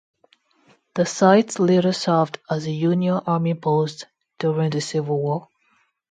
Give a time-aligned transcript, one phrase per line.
[0.95, 4.07] The site later served as a Union Army post
[4.39, 5.47] during the Civil War.